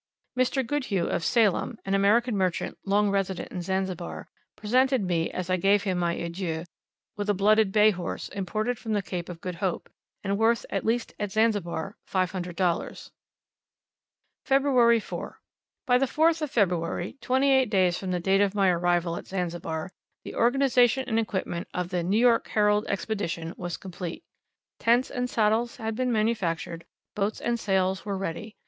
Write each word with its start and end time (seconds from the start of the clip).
Mr. 0.35 0.65
Goodhue 0.65 1.05
of 1.05 1.23
Salem, 1.23 1.77
an 1.85 1.93
American 1.93 2.35
merchant 2.35 2.75
long 2.83 3.11
resident 3.11 3.51
in 3.51 3.61
Zanzibar, 3.61 4.27
presented 4.55 5.03
me, 5.03 5.29
as 5.29 5.47
I 5.47 5.57
gave 5.57 5.83
him 5.83 5.99
my 5.99 6.13
adieu, 6.13 6.63
with 7.17 7.29
a 7.29 7.35
blooded 7.35 7.71
bay 7.71 7.91
horse, 7.91 8.27
imported 8.29 8.79
from 8.79 8.93
the 8.93 9.03
Cape 9.03 9.29
of 9.29 9.41
Good 9.41 9.53
Hope, 9.57 9.91
and 10.23 10.39
worth, 10.39 10.65
at 10.71 10.83
least 10.83 11.13
at 11.19 11.31
Zanzibar, 11.31 11.97
$500. 12.09 12.55
Feb. 14.47 15.03
4. 15.03 15.39
By 15.85 15.99
the 15.99 16.07
4th 16.07 16.41
of 16.41 16.49
February, 16.49 17.17
twenty 17.21 17.51
eight 17.51 17.69
days 17.69 17.99
from 17.99 18.09
the 18.09 18.19
date 18.19 18.41
of 18.41 18.55
my 18.55 18.69
arrival 18.69 19.17
at 19.17 19.27
Zanzibar, 19.27 19.91
the 20.23 20.33
organization 20.33 21.03
and 21.07 21.19
equipment 21.19 21.67
of 21.75 21.89
the 21.89 22.01
"'New 22.01 22.17
York 22.17 22.47
Herald' 22.47 22.87
Expedition" 22.87 23.53
was 23.55 23.77
complete; 23.77 24.23
tents 24.79 25.11
and 25.11 25.29
saddles 25.29 25.75
had 25.75 25.93
been 25.93 26.11
manufactured, 26.11 26.85
boats 27.13 27.39
and 27.39 27.59
sails 27.59 28.03
were 28.03 28.17
ready. 28.17 28.55